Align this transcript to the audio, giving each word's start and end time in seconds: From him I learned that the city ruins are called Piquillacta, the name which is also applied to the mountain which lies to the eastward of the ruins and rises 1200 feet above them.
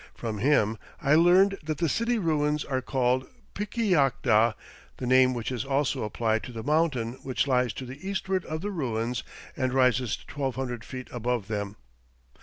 From 0.15 0.39
him 0.39 0.79
I 0.99 1.13
learned 1.13 1.59
that 1.63 1.77
the 1.77 1.87
city 1.87 2.17
ruins 2.17 2.65
are 2.65 2.81
called 2.81 3.27
Piquillacta, 3.53 4.55
the 4.97 5.05
name 5.05 5.35
which 5.35 5.51
is 5.51 5.63
also 5.63 6.01
applied 6.01 6.41
to 6.45 6.51
the 6.51 6.63
mountain 6.63 7.19
which 7.21 7.45
lies 7.45 7.71
to 7.73 7.85
the 7.85 8.09
eastward 8.09 8.43
of 8.45 8.61
the 8.61 8.71
ruins 8.71 9.21
and 9.55 9.75
rises 9.75 10.17
1200 10.27 10.83
feet 10.83 11.07
above 11.11 11.47
them. 11.49 11.75